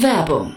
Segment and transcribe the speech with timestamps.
[0.00, 0.56] Werbung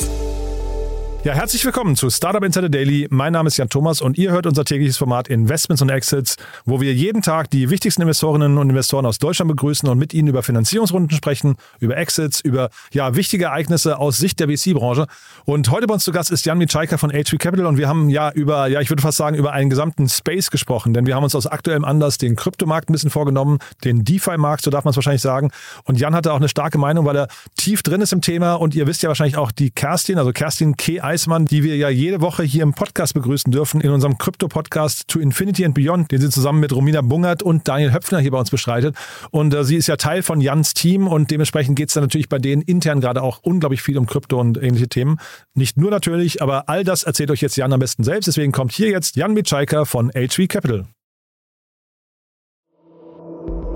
[1.23, 3.07] Ja, herzlich willkommen zu Startup Insider Daily.
[3.11, 6.35] Mein Name ist Jan Thomas und ihr hört unser tägliches Format Investments und Exits,
[6.65, 10.29] wo wir jeden Tag die wichtigsten Investorinnen und Investoren aus Deutschland begrüßen und mit ihnen
[10.29, 15.05] über Finanzierungsrunden sprechen, über Exits, über ja, wichtige Ereignisse aus Sicht der VC-Branche.
[15.45, 18.09] Und heute bei uns zu Gast ist Jan Mitschaiker von H3 Capital und wir haben
[18.09, 21.23] ja über, ja, ich würde fast sagen, über einen gesamten Space gesprochen, denn wir haben
[21.23, 24.95] uns aus aktuellem Anlass den Kryptomarkt ein bisschen vorgenommen, den DeFi-Markt, so darf man es
[24.95, 25.51] wahrscheinlich sagen.
[25.83, 27.27] Und Jan hatte auch eine starke Meinung, weil er
[27.57, 30.77] tief drin ist im Thema und ihr wisst ja wahrscheinlich auch die Kerstin, also Kerstin
[30.77, 31.10] K.
[31.11, 35.19] Eismann, die wir ja jede Woche hier im Podcast begrüßen dürfen, in unserem Krypto-Podcast To
[35.19, 38.49] Infinity and Beyond, den sie zusammen mit Romina Bungert und Daniel Höpfner hier bei uns
[38.49, 38.95] bestreitet.
[39.29, 42.29] Und äh, sie ist ja Teil von Jans Team und dementsprechend geht es dann natürlich
[42.29, 45.19] bei denen intern gerade auch unglaublich viel um Krypto und ähnliche Themen.
[45.53, 48.27] Nicht nur natürlich, aber all das erzählt euch jetzt Jan am besten selbst.
[48.27, 50.85] Deswegen kommt hier jetzt Jan Mitschaiker von HV Capital.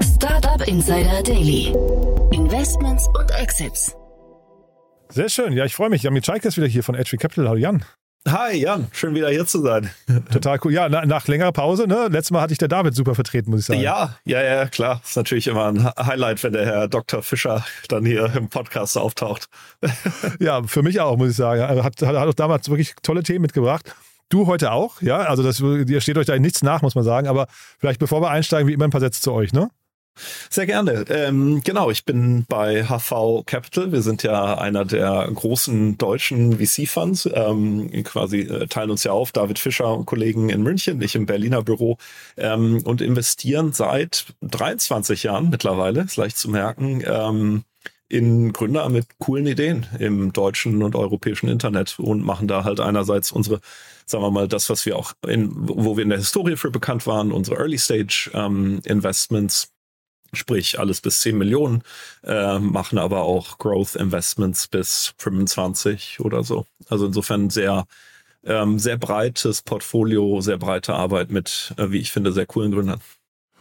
[0.02, 1.76] Startup Insider Daily.
[2.32, 3.94] Investments und Exits.
[5.10, 5.54] Sehr schön.
[5.54, 6.04] Ja, ich freue mich.
[6.04, 7.48] Jan Mitschaiker ist wieder hier von HV Capital.
[7.48, 7.86] Hallo Jan.
[8.28, 9.92] Hi Jan, schön wieder hier zu sein.
[10.32, 10.74] Total cool.
[10.74, 12.08] Ja, nach, nach längerer Pause, ne?
[12.10, 13.82] Letztes Mal hatte ich der David super vertreten, muss ich sagen.
[13.82, 15.00] Ja, ja, ja, klar.
[15.06, 17.22] Ist natürlich immer ein Highlight, wenn der Herr Dr.
[17.22, 19.48] Fischer dann hier im Podcast auftaucht.
[20.40, 21.62] ja, für mich auch, muss ich sagen.
[21.62, 23.94] Er hat, hat, hat auch damals wirklich tolle Themen mitgebracht.
[24.30, 25.18] Du heute auch, ja?
[25.18, 27.28] Also das, ihr steht euch da in nichts nach, muss man sagen.
[27.28, 27.46] Aber
[27.78, 29.70] vielleicht bevor wir einsteigen, wie immer ein paar Sätze zu euch, ne?
[30.50, 31.06] Sehr gerne.
[31.10, 33.92] Ähm, genau, ich bin bei HV Capital.
[33.92, 37.30] Wir sind ja einer der großen deutschen VC-Funds.
[37.34, 41.26] Ähm, quasi äh, teilen uns ja auf, David Fischer und Kollegen in München, ich im
[41.26, 41.98] Berliner Büro
[42.38, 47.64] ähm, und investieren seit 23 Jahren mittlerweile, ist leicht zu merken, ähm,
[48.08, 53.32] in Gründer mit coolen Ideen im deutschen und europäischen Internet und machen da halt einerseits
[53.32, 53.60] unsere
[54.06, 57.08] sagen wir mal, das, was wir auch in, wo wir in der Historie für bekannt
[57.08, 59.75] waren, unsere Early Stage ähm, Investments
[60.34, 61.84] sprich alles bis 10 Millionen,
[62.24, 66.66] äh, machen aber auch Growth Investments bis 25 oder so.
[66.90, 67.86] Also insofern sehr,
[68.44, 73.02] ähm, sehr breites Portfolio, sehr breite Arbeit mit, äh, wie ich finde, sehr coolen Gründern.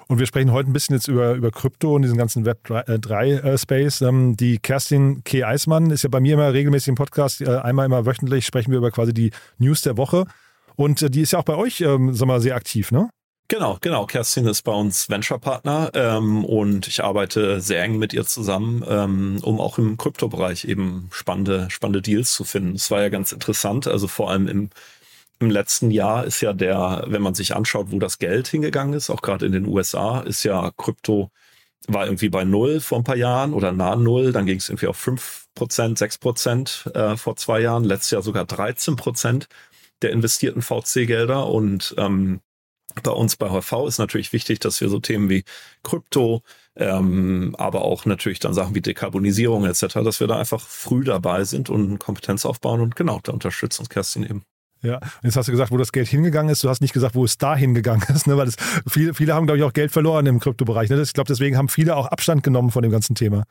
[0.07, 3.31] Und wir sprechen heute ein bisschen jetzt über, über Krypto und diesen ganzen Web 3
[3.31, 4.03] äh, Space.
[4.03, 5.45] Ähm, die Kerstin K.
[5.45, 7.41] Eismann ist ja bei mir immer regelmäßig im Podcast.
[7.41, 10.27] Äh, einmal immer wöchentlich sprechen wir über quasi die News der Woche.
[10.77, 13.09] Und äh, die ist ja auch bei euch, ähm, sag mal, sehr aktiv, ne?
[13.49, 14.07] Genau, genau.
[14.07, 19.39] Kerstin ist bei uns Venture-Partner ähm, und ich arbeite sehr eng mit ihr zusammen, ähm,
[19.43, 22.75] um auch im Kryptobereich eben spannende, spannende Deals zu finden.
[22.75, 23.87] Es war ja ganz interessant.
[23.87, 24.71] Also vor allem im,
[25.41, 29.11] im letzten Jahr ist ja der, wenn man sich anschaut, wo das Geld hingegangen ist,
[29.11, 31.31] auch gerade in den USA, ist ja Krypto
[31.87, 34.33] war irgendwie bei null vor ein paar Jahren oder nah null.
[34.33, 37.85] Dann ging es irgendwie auf fünf Prozent, sechs Prozent äh, vor zwei Jahren.
[37.85, 39.49] Letztes Jahr sogar 13 Prozent
[40.03, 42.41] der investierten VC-Gelder und ähm,
[43.03, 45.45] bei uns bei HV ist natürlich wichtig, dass wir so Themen wie
[45.83, 46.43] Krypto,
[46.77, 51.45] ähm, aber auch natürlich dann Sachen wie Dekarbonisierung etc., dass wir da einfach früh dabei
[51.45, 54.45] sind und Kompetenz aufbauen und genau, da unterstützt uns Kerstin eben.
[54.85, 56.63] Ja, jetzt hast du gesagt, wo das Geld hingegangen ist.
[56.63, 58.37] Du hast nicht gesagt, wo es da hingegangen ist, ne?
[58.37, 58.57] weil das,
[58.87, 60.91] viele, viele haben, glaube ich, auch Geld verloren im Kryptobereich.
[60.91, 61.01] Ne?
[61.01, 63.45] Ich glaube, deswegen haben viele auch Abstand genommen von dem ganzen Thema.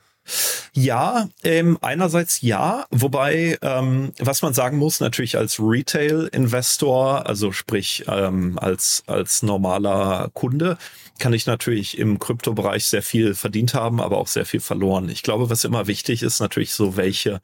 [0.74, 8.06] Ja, ähm, einerseits ja, wobei, ähm, was man sagen muss, natürlich als Retail-Investor, also sprich
[8.08, 10.78] ähm, als, als normaler Kunde,
[11.20, 15.10] kann ich natürlich im Kryptobereich sehr viel verdient haben, aber auch sehr viel verloren.
[15.10, 17.42] Ich glaube, was immer wichtig ist, natürlich so, welche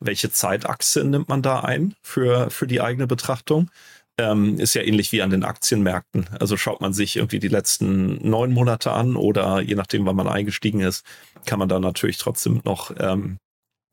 [0.00, 3.70] welche Zeitachse nimmt man da ein für, für die eigene Betrachtung?
[4.18, 6.28] Ähm, ist ja ähnlich wie an den Aktienmärkten.
[6.38, 10.28] Also schaut man sich irgendwie die letzten neun Monate an oder je nachdem, wann man
[10.28, 11.04] eingestiegen ist,
[11.46, 13.38] kann man da natürlich trotzdem noch ähm,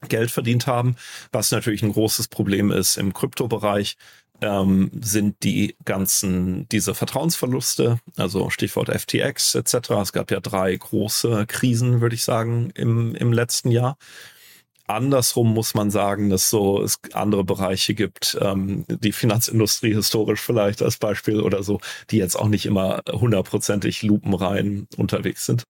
[0.10, 0.96] Geld verdient haben.
[1.32, 3.96] Was natürlich ein großes Problem ist im Kryptobereich,
[4.42, 9.90] ähm, sind die ganzen, diese Vertrauensverluste, also Stichwort FTX etc.
[10.02, 13.98] Es gab ja drei große Krisen, würde ich sagen, im, im letzten Jahr.
[14.88, 20.82] Andersrum muss man sagen, dass so es andere Bereiche gibt, ähm, die Finanzindustrie historisch vielleicht
[20.82, 21.80] als Beispiel oder so,
[22.10, 25.64] die jetzt auch nicht immer hundertprozentig lupenrein unterwegs sind.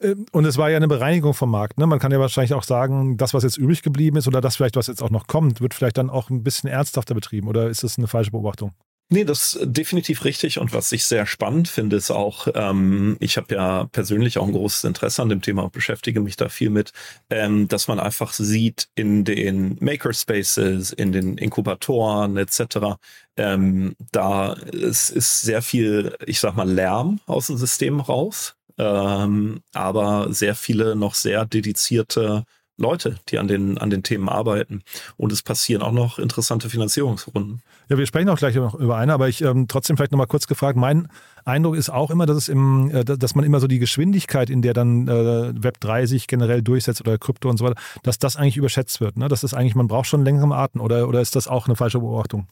[0.00, 1.78] Ähm, und es war ja eine Bereinigung vom Markt.
[1.78, 1.86] Ne?
[1.86, 4.76] Man kann ja wahrscheinlich auch sagen, das, was jetzt übrig geblieben ist oder das vielleicht,
[4.76, 7.48] was jetzt auch noch kommt, wird vielleicht dann auch ein bisschen ernsthafter betrieben.
[7.48, 8.72] Oder ist das eine falsche Beobachtung?
[9.12, 10.58] Nee, das ist definitiv richtig.
[10.58, 14.54] Und was ich sehr spannend finde, ist auch, ähm, ich habe ja persönlich auch ein
[14.54, 16.92] großes Interesse an dem Thema und beschäftige mich da viel mit,
[17.28, 22.96] ähm, dass man einfach sieht in den Makerspaces, in den Inkubatoren etc.,
[23.36, 29.60] ähm, da ist, ist sehr viel, ich sag mal, Lärm aus dem System raus, ähm,
[29.74, 32.44] aber sehr viele noch sehr dedizierte
[32.78, 34.82] Leute, die an den, an den Themen arbeiten.
[35.16, 37.62] Und es passieren auch noch interessante Finanzierungsrunden.
[37.88, 40.46] Ja, wir sprechen auch gleich noch über eine, aber ich ähm, trotzdem vielleicht nochmal kurz
[40.46, 40.76] gefragt.
[40.76, 41.08] Mein
[41.44, 44.62] Eindruck ist auch immer, dass es im, äh, dass man immer so die Geschwindigkeit, in
[44.62, 48.36] der dann äh, Web 3 sich generell durchsetzt oder Krypto und so weiter, dass das
[48.36, 49.16] eigentlich überschätzt wird.
[49.16, 49.28] Ne?
[49.28, 51.98] Das ist eigentlich, man braucht schon längere Arten oder, oder ist das auch eine falsche
[51.98, 52.46] Beobachtung?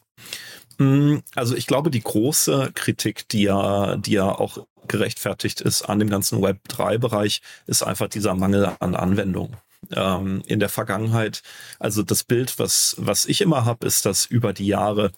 [0.77, 5.99] Mm, also ich glaube, die große Kritik, die ja, die ja auch gerechtfertigt ist an
[5.99, 9.55] dem ganzen Web 3-Bereich, ist einfach dieser Mangel an Anwendung
[9.95, 11.41] ähm, in der Vergangenheit.
[11.79, 15.11] Also das Bild, was, was ich immer habe, ist, dass über die Jahre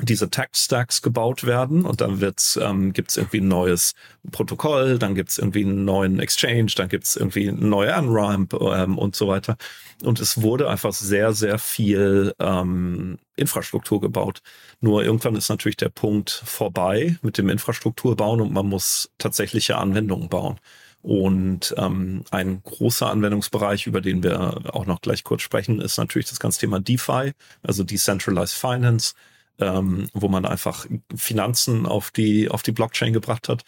[0.00, 3.94] diese Tech-Stacks gebaut werden und dann wird's, ähm, gibt's irgendwie ein neues
[4.32, 9.14] Protokoll, dann gibt's irgendwie einen neuen Exchange, dann gibt's irgendwie eine neue Unramp ähm, und
[9.14, 9.56] so weiter.
[10.02, 14.42] Und es wurde einfach sehr, sehr viel ähm, Infrastruktur gebaut.
[14.80, 20.28] Nur irgendwann ist natürlich der Punkt vorbei mit dem Infrastrukturbauen und man muss tatsächliche Anwendungen
[20.28, 20.58] bauen.
[21.04, 26.30] Und ähm, ein großer Anwendungsbereich, über den wir auch noch gleich kurz sprechen, ist natürlich
[26.30, 29.12] das ganze Thema DeFi, also Decentralized Finance,
[29.58, 33.64] ähm, wo man einfach Finanzen auf die, auf die Blockchain gebracht hat.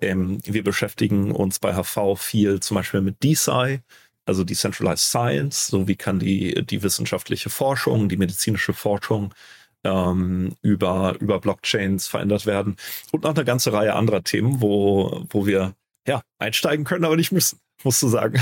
[0.00, 3.78] Ähm, wir beschäftigen uns bei HV viel zum Beispiel mit DeSci,
[4.26, 9.32] also Decentralized Science, so wie kann die, die wissenschaftliche Forschung, die medizinische Forschung
[9.84, 12.74] ähm, über, über Blockchains verändert werden
[13.12, 17.32] und noch eine ganze Reihe anderer Themen, wo, wo wir ja, einsteigen können, aber nicht
[17.32, 18.40] müssen, musst du sagen.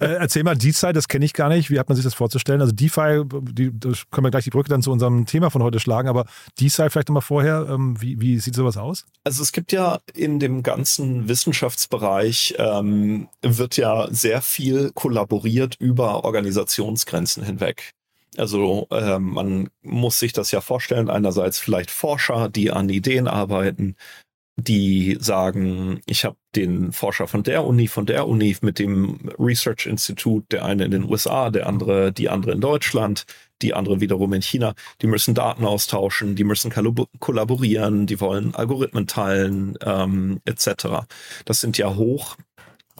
[0.00, 1.70] äh, erzähl mal DeFi, das kenne ich gar nicht.
[1.70, 2.60] Wie hat man sich das vorzustellen?
[2.60, 3.70] Also DeFi, die,
[4.10, 6.26] können wir gleich die Brücke dann zu unserem Thema von heute schlagen, aber
[6.60, 9.04] DeFi vielleicht nochmal vorher, ähm, wie, wie sieht sowas aus?
[9.24, 16.24] Also es gibt ja in dem ganzen Wissenschaftsbereich ähm, wird ja sehr viel kollaboriert über
[16.24, 17.90] Organisationsgrenzen hinweg.
[18.36, 23.96] Also äh, man muss sich das ja vorstellen, einerseits vielleicht Forscher, die an Ideen arbeiten,
[24.62, 29.86] die sagen, ich habe den Forscher von der Uni, von der Uni mit dem Research
[29.86, 33.24] Institute, der eine in den USA, der andere, die andere in Deutschland,
[33.62, 34.74] die andere wiederum in China.
[35.02, 36.72] Die müssen Daten austauschen, die müssen
[37.20, 41.06] kollaborieren, die wollen Algorithmen teilen, ähm, etc.
[41.44, 42.36] Das sind ja hoch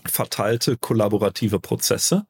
[0.06, 2.26] verteilte kollaborative Prozesse.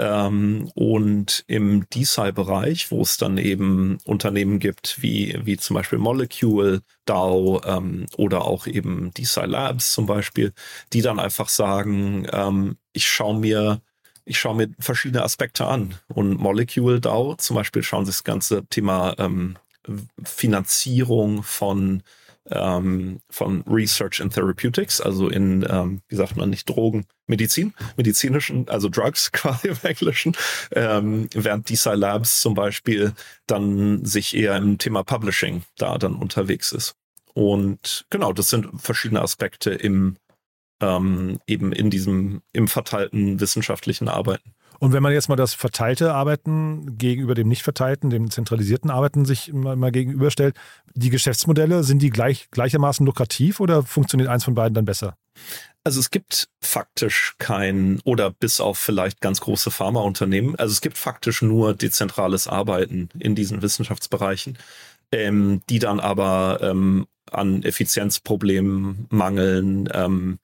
[0.00, 6.80] Ähm, und im DeSci-Bereich, wo es dann eben Unternehmen gibt, wie, wie zum Beispiel Molecule,
[7.04, 10.54] DAO ähm, oder auch eben DeSci Labs zum Beispiel,
[10.94, 13.80] die dann einfach sagen, ähm, ich schaue mir
[14.24, 15.96] ich schaue mir verschiedene Aspekte an.
[16.06, 19.56] Und Molecule DAO zum Beispiel schauen sich das ganze Thema ähm,
[20.22, 22.02] Finanzierung von
[22.48, 28.68] ähm, von Research and Therapeutics, also in, ähm, wie sagt man nicht, Drogen, Medizin, medizinischen,
[28.68, 30.36] also Drugs quasi im Englischen,
[30.72, 33.12] ähm, während DeSci Labs zum Beispiel
[33.46, 36.94] dann sich eher im Thema Publishing da dann unterwegs ist.
[37.34, 40.16] Und genau, das sind verschiedene Aspekte im
[40.80, 44.54] ähm, eben in diesem im verteilten wissenschaftlichen Arbeiten.
[44.80, 49.26] Und wenn man jetzt mal das verteilte Arbeiten gegenüber dem nicht verteilten, dem zentralisierten Arbeiten
[49.26, 50.56] sich mal, mal gegenüberstellt,
[50.94, 55.16] die Geschäftsmodelle, sind die gleich, gleichermaßen lukrativ oder funktioniert eins von beiden dann besser?
[55.84, 60.96] Also es gibt faktisch kein, oder bis auf vielleicht ganz große Pharmaunternehmen, also es gibt
[60.96, 64.56] faktisch nur dezentrales Arbeiten in diesen Wissenschaftsbereichen,
[65.12, 70.38] ähm, die dann aber ähm, an Effizienzproblemen mangeln, ähm,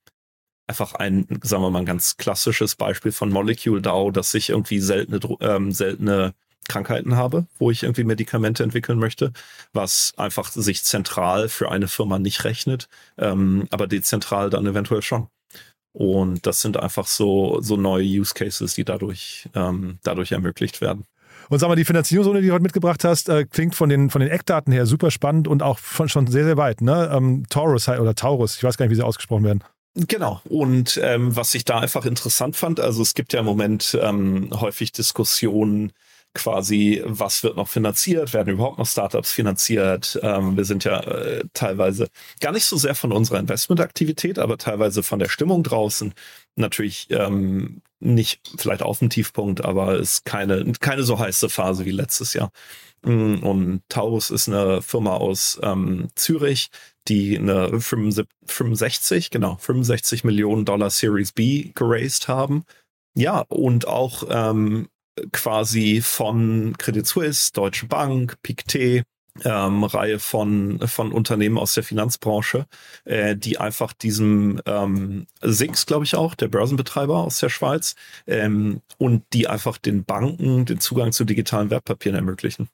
[0.66, 4.80] einfach ein, sagen wir mal, ein ganz klassisches Beispiel von Molecule DAO, dass ich irgendwie
[4.80, 6.34] seltene, ähm, seltene
[6.68, 9.32] Krankheiten habe, wo ich irgendwie Medikamente entwickeln möchte,
[9.72, 15.28] was einfach sich zentral für eine Firma nicht rechnet, ähm, aber dezentral dann eventuell schon.
[15.92, 21.04] Und das sind einfach so, so neue Use Cases, die dadurch, ähm, dadurch ermöglicht werden.
[21.48, 24.20] Und sag mal, die Finanzierungsrunde, die du heute mitgebracht hast, äh, klingt von den, von
[24.20, 26.80] den Eckdaten her super spannend und auch von, schon sehr, sehr weit.
[26.80, 27.08] Ne?
[27.12, 29.64] Ähm, Taurus oder Taurus, ich weiß gar nicht, wie sie ausgesprochen werden.
[29.96, 30.42] Genau.
[30.44, 34.50] Und ähm, was ich da einfach interessant fand, also es gibt ja im Moment ähm,
[34.52, 35.92] häufig Diskussionen
[36.34, 40.20] quasi, was wird noch finanziert, werden überhaupt noch Startups finanziert.
[40.22, 42.08] Ähm, wir sind ja äh, teilweise
[42.40, 46.12] gar nicht so sehr von unserer Investmentaktivität, aber teilweise von der Stimmung draußen.
[46.56, 51.86] Natürlich ähm, nicht vielleicht auf dem Tiefpunkt, aber es ist keine, keine so heiße Phase
[51.86, 52.50] wie letztes Jahr.
[53.02, 56.70] Mm, und Taurus ist eine Firma aus ähm, Zürich,
[57.08, 62.64] die eine 65, genau, 65 Millionen Dollar Series B geraced haben.
[63.16, 64.88] Ja, und auch ähm,
[65.32, 69.04] quasi von Credit Suisse, Deutsche Bank, Pictet,
[69.44, 72.66] ähm, Reihe von, von Unternehmen aus der Finanzbranche,
[73.04, 77.94] äh, die einfach diesem ähm, SIX, glaube ich auch, der Börsenbetreiber aus der Schweiz,
[78.26, 82.68] ähm, und die einfach den Banken den Zugang zu digitalen Wertpapieren ermöglichen.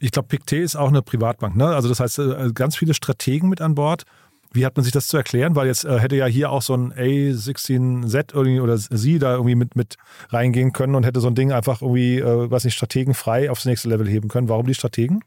[0.00, 1.66] Ich glaube, Pictet ist auch eine Privatbank, ne?
[1.66, 4.04] Also das heißt, äh, ganz viele Strategen mit an Bord
[4.52, 5.54] wie hat man sich das zu erklären?
[5.54, 9.54] Weil jetzt äh, hätte ja hier auch so ein A16Z irgendwie oder Sie da irgendwie
[9.54, 9.96] mit, mit
[10.30, 13.88] reingehen können und hätte so ein Ding einfach irgendwie, äh, weiß nicht, strategenfrei aufs nächste
[13.88, 14.48] Level heben können.
[14.48, 15.22] Warum die Strategen?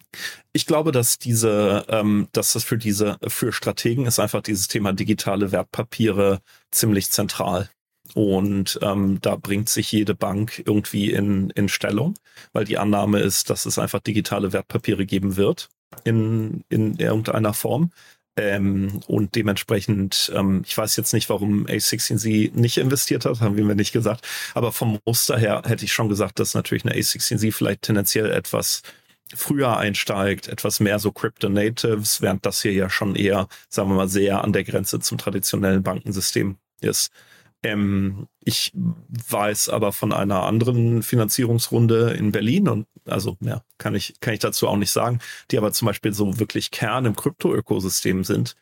[0.51, 4.93] Ich glaube, dass diese, ähm, dass das für diese, für Strategen ist einfach dieses Thema
[4.93, 6.39] digitale Wertpapiere
[6.71, 7.69] ziemlich zentral.
[8.13, 12.15] Und ähm, da bringt sich jede Bank irgendwie in, in Stellung,
[12.51, 15.69] weil die Annahme ist, dass es einfach digitale Wertpapiere geben wird
[16.03, 17.91] in, in irgendeiner Form.
[18.35, 23.63] Ähm, und dementsprechend, ähm, ich weiß jetzt nicht, warum A16Z nicht investiert hat, haben wir
[23.63, 24.27] mir nicht gesagt.
[24.55, 28.81] Aber vom Muster her hätte ich schon gesagt, dass natürlich eine A16Z vielleicht tendenziell etwas
[29.35, 34.09] früher einsteigt, etwas mehr so Crypto-Natives, während das hier ja schon eher, sagen wir mal,
[34.09, 37.11] sehr an der Grenze zum traditionellen Bankensystem ist.
[37.63, 44.19] Ähm, ich weiß aber von einer anderen Finanzierungsrunde in Berlin und also ja, kann ich,
[44.19, 48.23] kann ich dazu auch nicht sagen, die aber zum Beispiel so wirklich Kern im Krypto-Ökosystem
[48.23, 48.55] sind.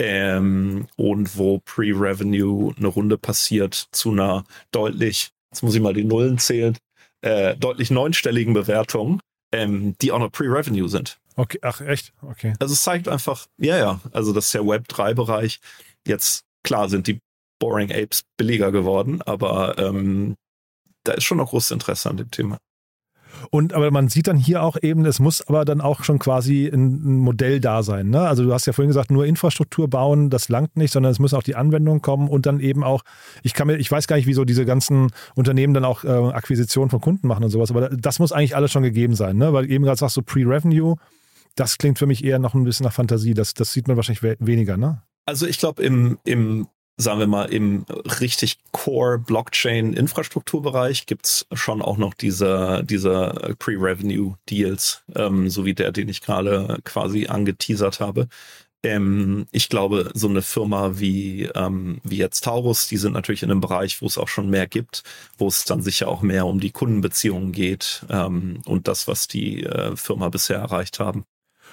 [0.00, 6.04] Ähm, und wo Pre-Revenue eine Runde passiert zu einer deutlich, jetzt muss ich mal die
[6.04, 6.76] Nullen zählen,
[7.22, 9.20] äh, deutlich neunstelligen Bewertung,
[9.52, 11.18] ähm, die auch noch Pre-Revenue sind.
[11.34, 12.12] Okay, ach echt?
[12.22, 12.54] Okay.
[12.60, 15.60] Also es zeigt einfach, ja, ja, also das ist der Web3-Bereich.
[16.06, 17.20] Jetzt, klar, sind die
[17.58, 20.36] Boring Apes billiger geworden, aber ähm,
[21.04, 22.58] da ist schon noch großes Interesse an dem Thema.
[23.50, 26.66] Und aber man sieht dann hier auch eben, es muss aber dann auch schon quasi
[26.66, 28.10] ein, Modell da sein.
[28.10, 28.20] Ne?
[28.20, 31.36] Also du hast ja vorhin gesagt, nur Infrastruktur bauen, das langt nicht, sondern es müssen
[31.36, 33.02] auch die Anwendungen kommen und dann eben auch,
[33.42, 36.90] ich kann mir, ich weiß gar nicht, wieso diese ganzen Unternehmen dann auch äh, Akquisitionen
[36.90, 39.52] von Kunden machen und sowas, aber das muss eigentlich alles schon gegeben sein, ne?
[39.52, 40.96] Weil eben gerade sagst du Pre-Revenue,
[41.54, 43.34] das klingt für mich eher noch ein bisschen nach Fantasie.
[43.34, 45.02] Das, das sieht man wahrscheinlich we weniger, ne?
[45.26, 47.86] Also ich glaube, im, im sagen wir mal, im
[48.20, 56.20] richtig Core-Blockchain-Infrastrukturbereich gibt's schon auch noch diese, diese Pre-Revenue-Deals, ähm, so wie der, den ich
[56.20, 58.26] gerade quasi angeteasert habe.
[58.82, 63.50] Ähm, ich glaube, so eine Firma wie, ähm, wie jetzt Taurus, die sind natürlich in
[63.50, 65.02] einem Bereich, wo es auch schon mehr gibt,
[65.36, 69.64] wo es dann sicher auch mehr um die Kundenbeziehungen geht ähm, und das, was die
[69.64, 71.24] äh, Firma bisher erreicht haben.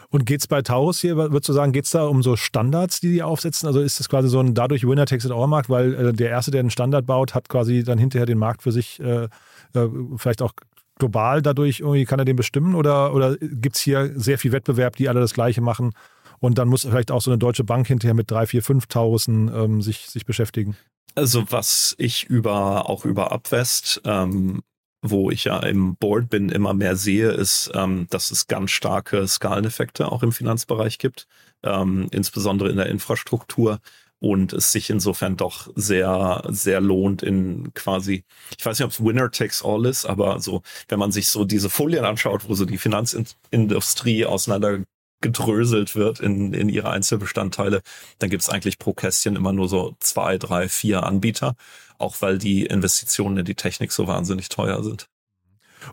[0.10, 3.00] Und geht es bei Taurus hier, würdest du sagen, geht es da um so Standards,
[3.00, 3.68] die die aufsetzen?
[3.68, 6.30] Also ist das quasi so ein dadurch Winner takes it all Markt, weil äh, der
[6.30, 9.26] Erste, der einen Standard baut, hat quasi dann hinterher den Markt für sich äh,
[9.74, 10.54] äh, vielleicht auch
[10.98, 14.96] global dadurch irgendwie kann er den bestimmen oder, oder gibt es hier sehr viel Wettbewerb,
[14.96, 15.92] die alle das Gleiche machen
[16.40, 19.52] und dann muss vielleicht auch so eine deutsche Bank hinterher mit drei, vier, fünf Taurussen
[19.54, 20.78] ähm, sich, sich beschäftigen?
[21.16, 24.62] Also was ich über auch über Abwest ähm,
[25.10, 29.28] wo ich ja im Board bin, immer mehr sehe, ist, ähm, dass es ganz starke
[29.28, 31.28] Skaleneffekte auch im Finanzbereich gibt,
[31.64, 33.80] ähm, insbesondere in der Infrastruktur
[34.20, 38.24] und es sich insofern doch sehr, sehr lohnt in quasi,
[38.58, 41.46] ich weiß nicht, ob es Winner takes all ist, aber so, wenn man sich so
[41.46, 44.80] diese Folien anschaut, wo so die Finanzindustrie auseinander
[45.26, 47.82] gedröselt wird in, in ihre Einzelbestandteile,
[48.20, 51.56] dann gibt es eigentlich pro Kästchen immer nur so zwei, drei, vier Anbieter,
[51.98, 55.08] auch weil die Investitionen in die Technik so wahnsinnig teuer sind.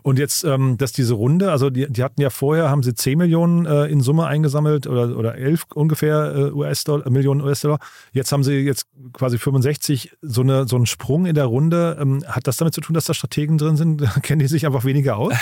[0.01, 3.17] Und jetzt, ähm, dass diese Runde, also die, die hatten ja vorher, haben sie 10
[3.17, 7.79] Millionen äh, in Summe eingesammelt oder, oder 11 ungefähr äh, US-Dollar, Millionen US-Dollar.
[8.11, 11.97] Jetzt haben sie jetzt quasi 65, so, eine, so einen Sprung in der Runde.
[11.99, 14.03] Ähm, hat das damit zu tun, dass da Strategen drin sind?
[14.23, 15.33] Kennen die sich einfach weniger aus?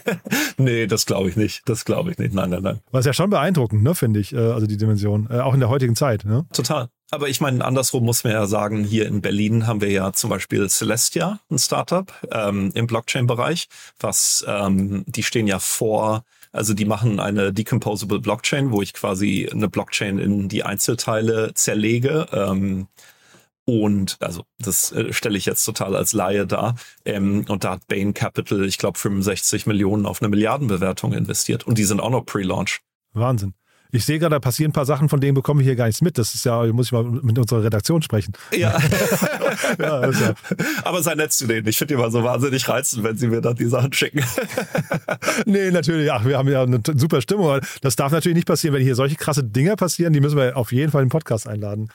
[0.58, 1.62] nee, das glaube ich nicht.
[1.66, 2.34] Das glaube ich nicht.
[2.34, 2.80] Nein, nein, nein.
[2.90, 5.28] Was ja schon beeindruckend, ne, finde ich, äh, also die Dimension.
[5.30, 6.24] Äh, auch in der heutigen Zeit.
[6.24, 6.44] Ne?
[6.52, 6.88] Total.
[7.10, 10.28] Aber ich meine, andersrum muss man ja sagen, hier in Berlin haben wir ja zum
[10.30, 13.68] Beispiel Celestia, ein Startup ähm, im Blockchain-Bereich,
[14.00, 19.48] was ähm, die stehen ja vor, also die machen eine Decomposable Blockchain, wo ich quasi
[19.50, 22.26] eine Blockchain in die Einzelteile zerlege.
[22.32, 22.88] Ähm,
[23.66, 26.76] und also das äh, stelle ich jetzt total als Laie dar.
[27.04, 31.66] Ähm, und da hat Bain Capital, ich glaube, 65 Millionen auf eine Milliardenbewertung investiert.
[31.66, 32.80] Und die sind auch noch Pre-Launch.
[33.12, 33.54] Wahnsinn.
[33.92, 36.02] Ich sehe gerade, da passieren ein paar Sachen, von denen bekomme ich hier gar nichts
[36.02, 36.18] mit.
[36.18, 38.32] Das ist ja, muss ich mal mit unserer Redaktion sprechen.
[38.52, 38.78] Ja.
[39.78, 40.34] ja, ja.
[40.84, 41.66] Aber sei nett zu denen.
[41.66, 44.22] Ich finde die immer so wahnsinnig reizend, wenn sie mir dann die Sachen schicken.
[45.46, 46.10] nee, natürlich.
[46.10, 47.60] Ach, wir haben ja eine super Stimmung.
[47.80, 50.12] Das darf natürlich nicht passieren, wenn hier solche krasse Dinge passieren.
[50.12, 51.88] Die müssen wir auf jeden Fall im Podcast einladen.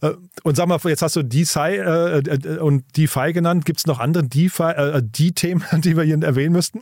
[0.00, 0.12] Äh,
[0.42, 3.64] und sag mal, jetzt hast du DeFi äh, äh, und DeFi genannt.
[3.64, 6.80] Gibt es noch andere DeFi, äh, die Themen, die wir hier erwähnen müssten?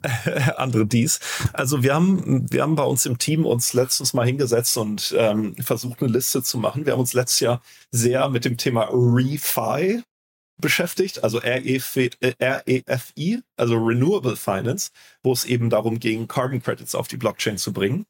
[0.56, 1.20] andere Dies.
[1.52, 5.14] Also wir haben, wir haben bei uns im Team uns letztens mal hingesetzt rangesetzt und
[5.18, 6.84] ähm, versucht, eine Liste zu machen.
[6.84, 10.02] Wir haben uns letztes Jahr sehr mit dem Thema ReFi
[10.60, 14.90] beschäftigt, also REFI, äh, also Renewable Finance,
[15.22, 18.06] wo es eben darum ging, Carbon Credits auf die Blockchain zu bringen.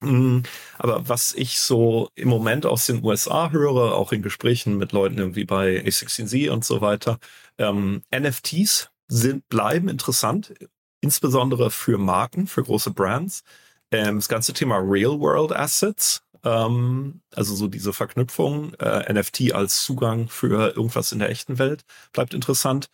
[0.00, 0.40] Mm,
[0.78, 5.18] aber was ich so im Moment aus den USA höre, auch in Gesprächen mit Leuten
[5.18, 7.18] irgendwie bei A16Z und so weiter,
[7.58, 10.54] ähm, NFTs sind, bleiben interessant,
[11.00, 13.42] insbesondere für Marken, für große Brands.
[13.90, 19.84] Ähm, das ganze Thema Real World Assets, ähm, also so diese Verknüpfung, äh, NFT als
[19.84, 22.90] Zugang für irgendwas in der echten Welt, bleibt interessant.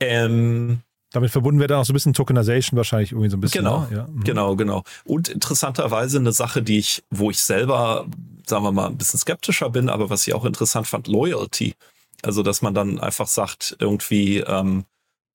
[0.00, 3.64] Ähm, damit verbunden wird dann auch so ein bisschen Tokenization wahrscheinlich irgendwie so ein bisschen.
[3.64, 3.96] Genau, ne?
[3.96, 4.06] ja.
[4.06, 4.24] mhm.
[4.24, 4.82] genau, genau.
[5.04, 8.06] Und interessanterweise eine Sache, die ich, wo ich selber,
[8.46, 11.74] sagen wir mal, ein bisschen skeptischer bin, aber was ich auch interessant fand, Loyalty.
[12.22, 14.84] Also, dass man dann einfach sagt, irgendwie ähm,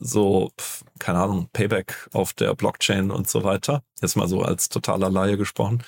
[0.03, 0.51] so,
[0.99, 3.83] keine Ahnung, Payback auf der Blockchain und so weiter.
[4.01, 5.83] Jetzt mal so als totaler Laie gesprochen.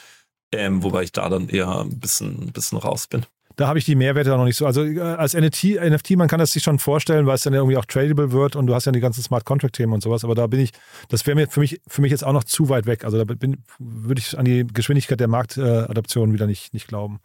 [0.52, 3.26] Ähm, wobei ich da dann eher ein bisschen, ein bisschen raus bin.
[3.56, 4.66] Da habe ich die Mehrwerte noch nicht so.
[4.66, 7.78] Also äh, als NFT, NFT, man kann das sich schon vorstellen, weil es dann irgendwie
[7.78, 10.24] auch tradable wird und du hast ja die ganzen Smart Contract Themen und sowas.
[10.24, 10.72] Aber da bin ich,
[11.10, 13.06] das wäre mir für mich, für mich jetzt auch noch zu weit weg.
[13.06, 17.20] Also da bin, würde ich an die Geschwindigkeit der Marktadaption wieder nicht, nicht glauben.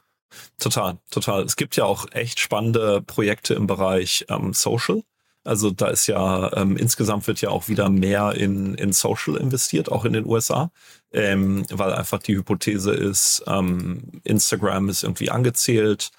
[0.58, 1.42] Total, total.
[1.42, 5.02] Es gibt ja auch echt spannende Projekte im Bereich ähm, Social.
[5.44, 9.90] Also da ist ja ähm, insgesamt wird ja auch wieder mehr in, in Social investiert,
[9.90, 10.70] auch in den USA,
[11.12, 16.10] ähm, weil einfach die Hypothese ist, ähm, Instagram ist irgendwie angezählt,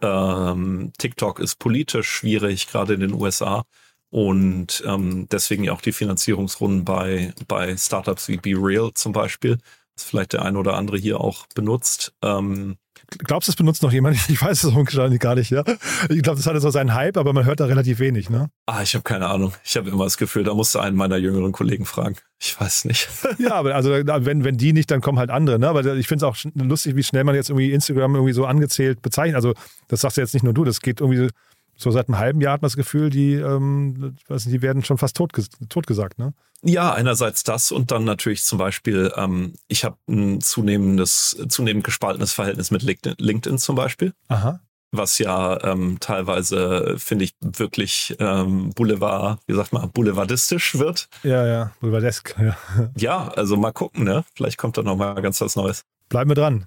[0.00, 3.64] ähm, TikTok ist politisch schwierig, gerade in den USA.
[4.10, 9.58] Und ähm, deswegen ja auch die Finanzierungsrunden bei, bei Startups wie Be Real zum Beispiel,
[9.94, 12.14] was vielleicht der eine oder andere hier auch benutzt.
[12.22, 12.78] Ähm,
[13.16, 14.16] Glaubst du, es benutzt noch jemand?
[14.28, 15.64] Ich weiß es wahrscheinlich gar nicht, ja.
[16.10, 18.50] Ich glaube, das hatte so seinen Hype, aber man hört da relativ wenig, ne?
[18.66, 19.54] Ah, ich habe keine Ahnung.
[19.64, 22.16] Ich habe immer das Gefühl, da musste einen meiner jüngeren Kollegen fragen.
[22.38, 23.08] Ich weiß nicht.
[23.38, 25.68] ja, aber also wenn, wenn die nicht, dann kommen halt andere, ne?
[25.68, 29.00] Aber ich finde es auch lustig, wie schnell man jetzt irgendwie Instagram irgendwie so angezählt
[29.00, 29.36] bezeichnet.
[29.36, 29.54] Also,
[29.88, 31.28] das sagst du jetzt nicht nur du, das geht irgendwie
[31.78, 34.84] so seit einem halben Jahr hat man das Gefühl, die, ähm, weiß nicht, die werden
[34.84, 35.32] schon fast tot,
[35.68, 36.34] tot gesagt, ne?
[36.62, 42.32] Ja, einerseits das und dann natürlich zum Beispiel, ähm, ich habe ein zunehmendes, zunehmend gespaltenes
[42.32, 44.12] Verhältnis mit LinkedIn, zum Beispiel.
[44.26, 44.60] Aha.
[44.90, 51.08] Was ja ähm, teilweise, finde ich, wirklich ähm, Boulevard, wie sagt man, boulevardistisch wird.
[51.22, 52.56] Ja, ja, boulevardesk, ja.
[52.96, 54.24] Ja, also mal gucken, ne?
[54.34, 55.84] Vielleicht kommt da noch mal ganz was Neues.
[56.08, 56.66] Bleiben wir dran.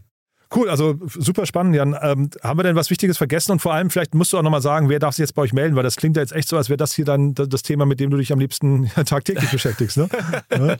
[0.54, 1.98] Cool, also super spannend, Jan.
[2.02, 3.54] Ähm, haben wir denn was Wichtiges vergessen?
[3.54, 5.54] Und vor allem, vielleicht musst du auch nochmal sagen, wer darf sich jetzt bei euch
[5.54, 7.86] melden, weil das klingt ja jetzt echt so, als wäre das hier dann das Thema,
[7.86, 9.96] mit dem du dich am liebsten tagtäglich beschäftigst.
[9.96, 10.10] Ne?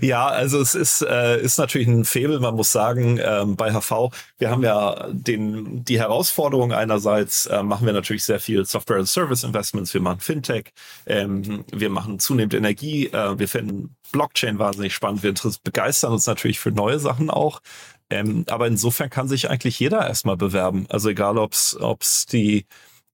[0.00, 4.10] ja, also es ist, äh, ist natürlich ein Febel, man muss sagen, ähm, bei HV,
[4.38, 9.08] wir haben ja den, die Herausforderung einerseits, äh, machen wir natürlich sehr viel Software and
[9.08, 10.72] Service Investments, wir machen Fintech,
[11.06, 16.60] ähm, wir machen zunehmend Energie, äh, wir finden Blockchain wahnsinnig spannend, wir begeistern uns natürlich
[16.60, 17.60] für neue Sachen auch.
[18.12, 20.84] Ähm, aber insofern kann sich eigentlich jeder erstmal bewerben.
[20.90, 22.66] Also egal, ob es die,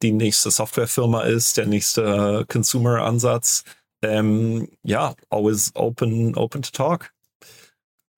[0.03, 3.63] die nächste Softwarefirma ist, der nächste Consumer-Ansatz.
[4.03, 7.13] Ähm, ja, always open, open to talk.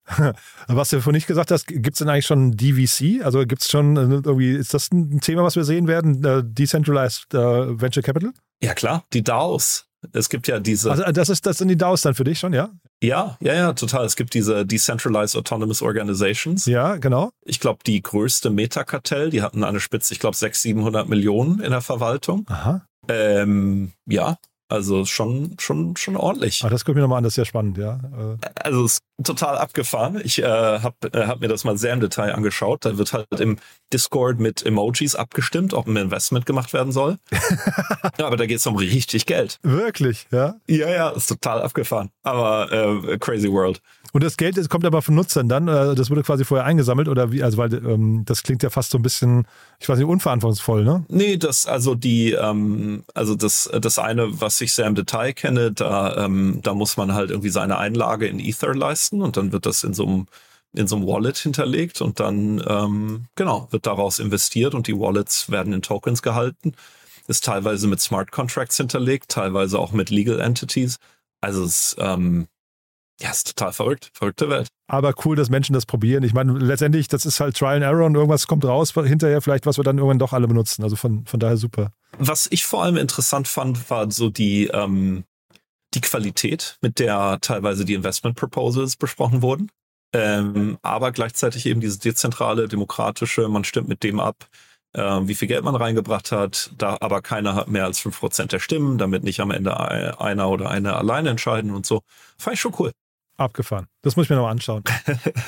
[0.69, 3.23] Was du vorhin nicht gesagt hast, gibt es denn eigentlich schon DVC?
[3.25, 6.25] Also gibt es schon äh, irgendwie, ist das ein Thema, was wir sehen werden?
[6.25, 8.33] Uh, Decentralized uh, Venture Capital?
[8.63, 9.87] Ja, klar, die DAOs.
[10.13, 10.91] Es gibt ja diese.
[10.91, 12.71] Also das ist das sind die DAOs dann für dich schon, ja?
[13.03, 14.05] Ja, ja, ja, total.
[14.05, 16.67] Es gibt diese Decentralized Autonomous Organizations.
[16.67, 17.31] Ja, genau.
[17.45, 21.71] Ich glaube, die größte Metakartell, die hatten eine Spitze, ich glaube, 600, 700 Millionen in
[21.71, 22.47] der Verwaltung.
[22.49, 22.87] Aha.
[23.09, 24.39] Ähm, ja,
[24.71, 26.63] also schon, schon, schon ordentlich.
[26.65, 27.95] Ah, das gucke ich mir nochmal an, das ist ja spannend, ja.
[27.95, 28.49] Äh.
[28.63, 30.21] Also es ist total abgefahren.
[30.23, 32.85] Ich äh, habe äh, hab mir das mal sehr im Detail angeschaut.
[32.85, 33.59] Da wird halt im
[33.93, 37.19] Discord mit Emojis abgestimmt, ob ein Investment gemacht werden soll.
[38.19, 39.59] ja, aber da geht es um richtig Geld.
[39.63, 40.55] Wirklich, ja?
[40.69, 42.11] Ja, ja, ist total abgefahren.
[42.23, 43.83] Aber äh, crazy world.
[44.13, 47.09] Und das Geld das kommt aber von Nutzern dann, äh, das wurde quasi vorher eingesammelt
[47.09, 49.47] oder wie, also weil ähm, das klingt ja fast so ein bisschen,
[49.79, 51.05] ich weiß nicht, unverantwortungsvoll, ne?
[51.09, 55.73] Nee, das, also die, ähm, also das, das eine, was ich sehr im Detail kenne,
[55.73, 59.67] da, ähm, da muss man halt irgendwie seine Einlage in Ether leisten und dann wird
[59.67, 60.27] das in so einem
[60.73, 65.51] in so einem Wallet hinterlegt und dann ähm, genau wird daraus investiert und die Wallets
[65.51, 66.75] werden in Tokens gehalten.
[67.27, 70.99] Ist teilweise mit Smart Contracts hinterlegt, teilweise auch mit Legal Entities.
[71.41, 72.47] Also es ähm,
[73.21, 74.11] ja, ist total verrückt.
[74.15, 74.69] Verrückte Welt.
[74.89, 76.23] Aber cool, dass Menschen das probieren.
[76.23, 79.67] Ich meine, letztendlich, das ist halt Trial and Error und irgendwas kommt raus hinterher, vielleicht,
[79.67, 80.83] was wir dann irgendwann doch alle benutzen.
[80.83, 81.93] Also von, von daher super.
[82.19, 85.25] Was ich vor allem interessant fand, war so die, ähm,
[85.95, 89.71] die Qualität, mit der teilweise die Investment Proposals besprochen wurden.
[90.13, 94.49] Ähm, aber gleichzeitig eben diese dezentrale, demokratische, man stimmt mit dem ab,
[94.93, 98.53] äh, wie viel Geld man reingebracht hat, da aber keiner hat mehr als fünf Prozent
[98.53, 99.79] der Stimmen, damit nicht am Ende
[100.21, 102.03] einer oder eine alleine entscheiden und so.
[102.39, 102.91] Fand ich schon cool.
[103.41, 103.87] Abgefahren.
[104.03, 104.83] Das muss ich mir nochmal anschauen.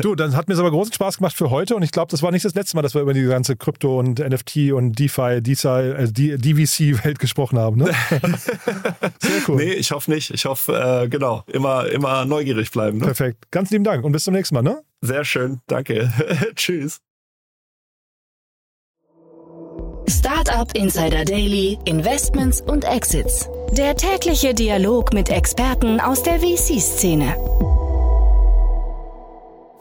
[0.00, 2.22] du, dann hat mir es aber großen Spaß gemacht für heute und ich glaube, das
[2.22, 5.42] war nicht das letzte Mal, dass wir über die ganze Krypto und NFT und DeFi,
[5.42, 7.76] DeFi äh, DVC-Welt gesprochen haben.
[7.76, 7.92] Ne?
[9.20, 9.56] Sehr cool.
[9.56, 10.30] Nee, ich hoffe nicht.
[10.30, 12.98] Ich hoffe, äh, genau, immer, immer neugierig bleiben.
[12.98, 13.04] Ne?
[13.04, 13.50] Perfekt.
[13.50, 14.62] Ganz lieben Dank und bis zum nächsten Mal.
[14.62, 14.82] Ne?
[15.02, 15.60] Sehr schön.
[15.66, 16.10] Danke.
[16.56, 17.00] Tschüss.
[20.08, 23.48] Startup Insider Daily, Investments und Exits.
[23.72, 27.81] Der tägliche Dialog mit Experten aus der VC-Szene.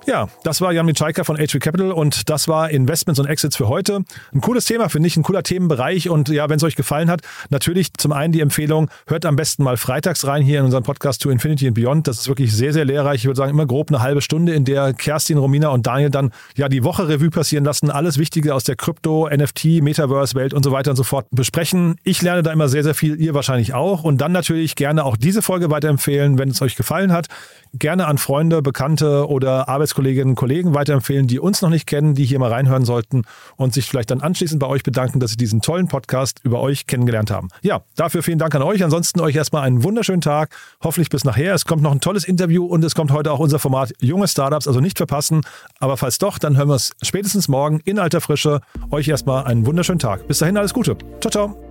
[0.08, 3.68] Ja, das war Jan Mitschaiker von H3 Capital und das war Investments und Exits für
[3.68, 4.04] heute.
[4.34, 7.22] Ein cooles Thema, finde ich, ein cooler Themenbereich und ja, wenn es euch gefallen hat,
[7.52, 11.22] natürlich zum einen die Empfehlung, hört am besten mal freitags rein hier in unseren Podcast
[11.22, 12.08] To Infinity and Beyond.
[12.08, 13.22] Das ist wirklich sehr, sehr lehrreich.
[13.22, 16.32] Ich würde sagen, immer grob eine halbe Stunde, in der Kerstin, Romina und Daniel dann
[16.56, 20.72] ja die Woche Revue passieren lassen, alles Wichtige aus der Krypto, NFT, Metaverse-Welt und so
[20.72, 21.96] weiter und so fort besprechen.
[22.04, 25.16] Ich lerne da immer sehr, sehr viel, ihr wahrscheinlich auch und dann natürlich gerne auch
[25.16, 27.28] diese Folge weiterempfehlen, wenn es euch gefallen hat.
[27.74, 32.14] Gerne an Freunde, Bekannte oder Arbeits Arbeitskolleginnen und Kollegen weiterempfehlen, die uns noch nicht kennen,
[32.14, 33.24] die hier mal reinhören sollten
[33.58, 36.88] und sich vielleicht dann anschließend bei euch bedanken, dass sie diesen tollen Podcast über euch
[36.88, 37.50] kennengelernt haben.
[37.62, 38.84] Ja, dafür vielen Dank an euch.
[38.84, 40.56] Ansonsten euch erstmal einen wunderschönen Tag.
[40.84, 41.54] Hoffentlich bis nachher.
[41.54, 44.68] Es kommt noch ein tolles Interview und es kommt heute auch unser Format Junge Startups,
[44.68, 45.42] also nicht verpassen.
[45.80, 48.62] Aber falls doch, dann hören wir es spätestens morgen in alter Frische.
[48.92, 50.28] Euch erstmal einen wunderschönen Tag.
[50.28, 50.98] Bis dahin alles Gute.
[51.20, 51.71] Ciao, ciao.